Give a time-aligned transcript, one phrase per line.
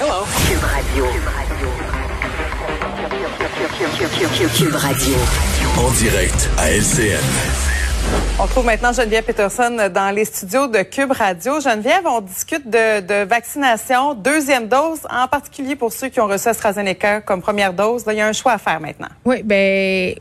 [0.00, 0.08] Cube
[0.62, 1.04] Radio.
[4.56, 5.14] Cube Radio.
[5.76, 7.20] En direct à LCN.
[8.38, 11.60] On trouve maintenant Geneviève Peterson dans les studios de Cube Radio.
[11.60, 16.48] Geneviève, on discute de, de vaccination, deuxième dose, en particulier pour ceux qui ont reçu
[16.48, 18.06] AstraZeneca comme première dose.
[18.06, 19.10] Là, il y a un choix à faire maintenant.
[19.26, 20.14] Oui, ben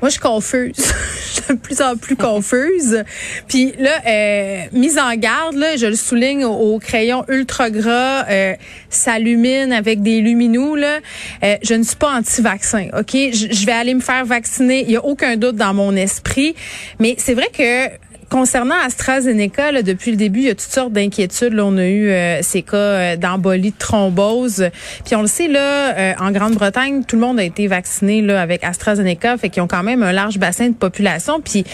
[0.00, 0.74] moi, je suis confuse.
[0.76, 3.02] je suis de plus en plus confuse.
[3.48, 8.54] Puis là, euh, mise en garde, là, je le souligne au, crayon ultra gras, euh,
[8.90, 10.76] s'allumine avec des luminous.
[10.76, 10.98] Là,
[11.42, 12.88] euh, je ne suis pas anti-vaccin.
[12.98, 14.82] Ok, je, vais aller me faire vacciner.
[14.82, 16.54] Il y a aucun doute dans mon esprit.
[17.00, 17.88] Mais c'est vrai que
[18.28, 21.58] Concernant AstraZeneca, là, depuis le début, il y a toutes sortes d'inquiétudes.
[21.60, 24.68] On a eu euh, ces cas euh, d'embolie, de thrombose.
[25.04, 28.42] Puis on le sait, là, euh, en Grande-Bretagne, tout le monde a été vacciné là,
[28.42, 31.40] avec AstraZeneca, fait qu'ils ont quand même un large bassin de population.
[31.40, 31.64] Puis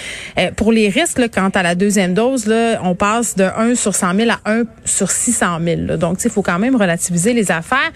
[0.56, 3.95] pour les risques, là, quant à la deuxième dose, là, on passe de 1 sur
[3.95, 5.80] 100 000 à 1 sur 600 000.
[5.87, 5.97] Là.
[5.97, 7.91] Donc, il faut quand même relativiser les affaires.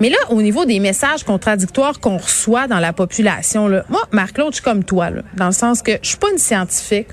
[0.00, 4.50] Mais là, au niveau des messages contradictoires qu'on reçoit dans la population, là, moi, Marc-Claude,
[4.50, 7.08] je suis comme toi, là, dans le sens que je suis pas une scientifique.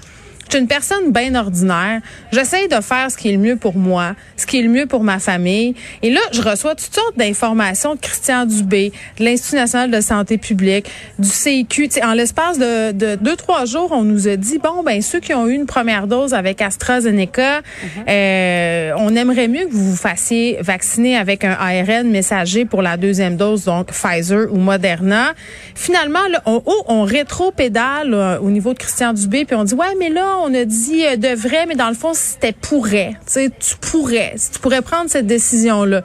[0.50, 2.02] Je suis une personne bien ordinaire.
[2.32, 4.88] J'essaie de faire ce qui est le mieux pour moi, ce qui est le mieux
[4.88, 5.76] pour ma famille.
[6.02, 10.40] Et là, je reçois toutes sortes d'informations de Christian Dubé, de l'Institut national de santé
[10.40, 10.90] publique,
[11.20, 11.90] du CIQ.
[12.02, 15.36] en l'espace de, de, deux, trois jours, on nous a dit, bon, ben ceux qui
[15.36, 17.90] ont eu une première dose avec AstraZeneca, mhm.
[18.10, 22.98] euh, on aimerait mieux que vous vous fassiez vacciner avec un ARN messager pour la
[22.98, 25.34] deuxième dose, donc Pfizer ou Moderna.
[25.76, 29.76] Finalement, là, on, oh, on rétro-pédale euh, au niveau de Christian Dubé, puis on dit,
[29.76, 33.14] ouais, mais là, on a dit euh, de vrai, mais dans le fond, c'était pourrait.
[33.26, 34.34] Tu sais, tu pourrais.
[34.38, 36.04] Si tu pourrais prendre cette décision-là.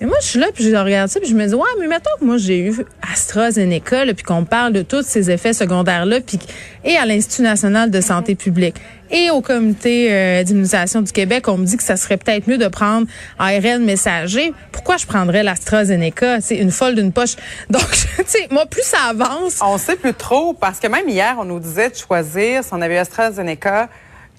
[0.00, 1.88] Mais moi, je suis là, puis je regarde ça, puis je me dis, ouais, mais
[1.88, 6.38] mettons que moi, j'ai eu AstraZeneca, puis qu'on parle de tous ces effets secondaires-là, puis
[6.84, 8.76] et à l'Institut national de santé publique
[9.10, 12.58] et au comité euh, d'immunisation du Québec, on me dit que ça serait peut-être mieux
[12.58, 13.06] de prendre
[13.38, 14.52] ARN messager.
[14.88, 16.40] Pourquoi je prendrais l'AstraZeneca?
[16.40, 17.36] C'est une folle d'une poche.
[17.68, 19.58] Donc, tu sais, moi, plus ça avance...
[19.60, 22.80] On sait plus trop, parce que même hier, on nous disait de choisir si on
[22.80, 23.90] avait AstraZeneca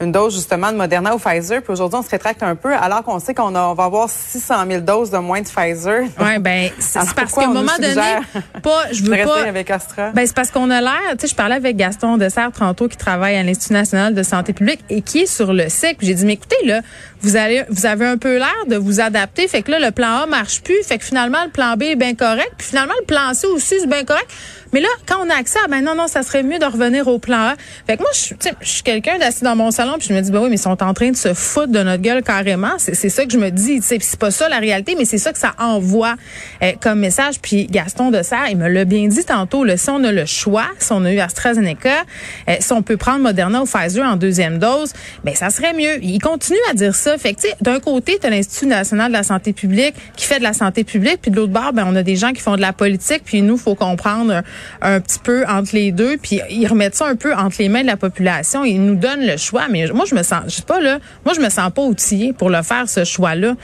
[0.01, 3.03] une dose justement de Moderna ou Pfizer, puis aujourd'hui on se rétracte un peu, alors
[3.03, 6.03] qu'on sait qu'on va avoir 600 000 doses de moins de Pfizer.
[6.19, 7.95] Oui, ben c'est parce qu'à un moment donné,
[8.63, 9.43] pas, je veux pas.
[9.45, 10.11] avec Astra?
[10.11, 12.97] Ben c'est parce qu'on a l'air, tu sais, je parlais avec Gaston Dessert tantôt qui
[12.97, 16.05] travaille à l'Institut national de santé publique et qui est sur le cycle.
[16.05, 16.81] J'ai dit mais écoutez là,
[17.21, 20.23] vous allez, vous avez un peu l'air de vous adapter, fait que là le plan
[20.23, 23.05] A marche plus, fait que finalement le plan B est bien correct, puis finalement le
[23.05, 24.29] plan C aussi c'est bien correct.
[24.71, 27.07] Mais là, quand on a accès à, ben non, non, ça serait mieux de revenir
[27.07, 27.55] au plan A.
[27.87, 30.31] Fait que moi, je, je suis quelqu'un d'assis dans mon salon, puis je me dis,
[30.31, 32.73] ben oui, mais ils sont en train de se foutre de notre gueule carrément.
[32.77, 33.81] C'est ça que je me dis.
[33.81, 36.15] C'est pas ça la réalité, mais c'est ça que ça envoie
[36.61, 37.39] euh, comme message.
[37.41, 40.25] Puis Gaston de Serre, il me l'a bien dit tantôt, là, si on a le
[40.25, 42.03] choix, si on a eu AstraZeneca,
[42.47, 44.93] euh, si on peut prendre Moderna ou Pfizer en deuxième dose,
[45.23, 46.03] ben ça serait mieux.
[46.03, 47.08] Il continue à dire ça.
[47.17, 50.43] Fait que, d'un côté, tu as l'Institut national de la santé publique qui fait de
[50.43, 52.61] la santé publique, puis de l'autre bord, ben, on a des gens qui font de
[52.61, 54.41] la politique, puis nous, faut comprendre
[54.81, 57.81] un petit peu entre les deux, puis ils remettent ça un peu entre les mains
[57.81, 58.63] de la population.
[58.63, 61.33] Ils nous donnent le choix, mais moi je me sens, je sais pas là, moi
[61.35, 63.55] je me sens pas outillée pour le faire ce choix-là.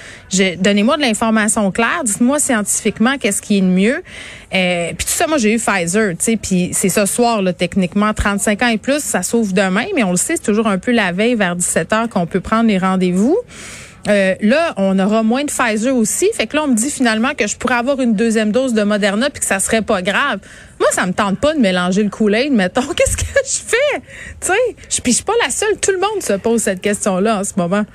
[0.60, 4.04] Donnez-moi de l'information claire, dites-moi scientifiquement qu'est-ce qui est le mieux.
[4.54, 7.52] Euh, puis tout ça, moi j'ai eu Pfizer, tu sais, puis c'est ce soir là
[7.52, 10.78] techniquement 35 ans et plus, ça s'ouvre demain, mais on le sait, c'est toujours un
[10.78, 13.35] peu la veille vers 17 heures qu'on peut prendre les rendez-vous.
[14.08, 16.30] Euh, là, on aura moins de Pfizer aussi.
[16.34, 18.84] Fait que là, on me dit finalement que je pourrais avoir une deuxième dose de
[18.84, 20.40] Moderna puis que ça serait pas grave.
[20.80, 22.82] Moi, ça me tente pas de mélanger le Kool-Aid, mettons.
[22.96, 24.02] Qu'est-ce que je fais?
[24.42, 25.78] Tu sais, je suis pas la seule.
[25.78, 27.86] Tout le monde se pose cette question-là en ce moment.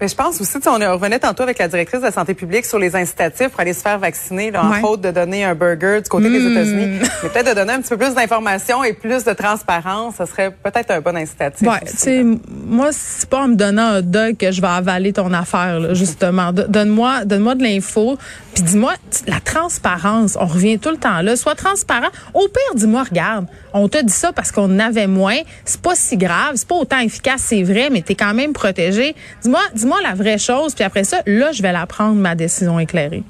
[0.00, 2.78] Mais je pense aussi, on revenait tantôt avec la directrice de la santé publique sur
[2.78, 6.08] les incitatifs pour aller se faire vacciner, là, en faute de donner un burger du
[6.08, 6.52] côté des hmm.
[6.52, 6.98] États-Unis.
[7.22, 10.50] Mais peut-être de donner un petit peu plus d'informations et plus de transparence, ça serait
[10.50, 11.68] peut-être un bon incitatif.
[11.68, 12.24] Ouais, tu sais,
[12.66, 15.92] moi, c'est pas en me donnant un dog que je vais avaler ton affaire, là,
[15.92, 16.52] justement.
[16.52, 18.16] Donne-moi, donne-moi de l'info,
[18.54, 18.94] puis dis-moi
[19.26, 20.36] la transparence.
[20.40, 21.36] On revient tout le temps là.
[21.36, 22.08] Sois transparent.
[22.34, 25.38] Au pire, dis-moi, regarde, on t'a dit ça parce qu'on avait moins.
[25.64, 29.14] C'est pas si grave, c'est pas autant efficace, c'est vrai, mais t'es quand même protégé.
[29.42, 32.36] Dis-moi, dis moi la vraie chose, puis après ça, là, je vais la prendre, ma
[32.36, 33.24] décision éclairée.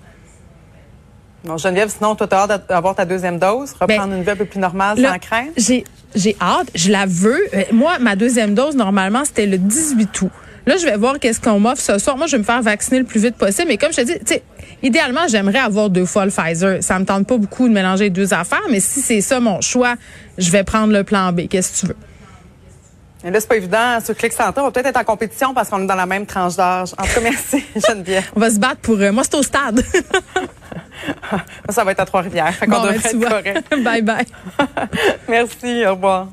[1.42, 4.36] Bon, Geneviève, sinon, toi, as hâte d'avoir ta deuxième dose, reprendre ben, une vie un
[4.36, 5.52] peu plus normale sans crainte?
[5.56, 5.84] J'ai,
[6.14, 7.40] j'ai hâte, je la veux.
[7.54, 10.30] Euh, moi, ma deuxième dose, normalement, c'était le 18 août.
[10.66, 12.18] Là, je vais voir qu'est-ce qu'on m'offre ce soir.
[12.18, 13.68] Moi, je vais me faire vacciner le plus vite possible.
[13.68, 14.42] Mais comme je te dis, tu sais,
[14.82, 16.82] idéalement, j'aimerais avoir deux fois le Pfizer.
[16.82, 19.62] Ça me tente pas beaucoup de mélanger les deux affaires, mais si c'est ça mon
[19.62, 19.94] choix,
[20.36, 21.48] je vais prendre le plan B.
[21.48, 21.96] Qu'est-ce que tu veux?
[23.24, 23.98] Et là, c'est pas évident.
[24.04, 26.26] Sur Click Santé, on va peut-être être en compétition parce qu'on est dans la même
[26.26, 26.94] tranche d'âge.
[26.98, 28.30] En tout cas, merci, Geneviève.
[28.34, 28.96] on va se battre pour...
[28.98, 29.84] Euh, moi, c'est au stade.
[31.68, 32.54] ça va être à Trois-Rivières.
[32.54, 33.84] Fait qu'on devrait ben, être correct.
[33.84, 34.26] bye bye.
[35.28, 36.28] merci, au revoir.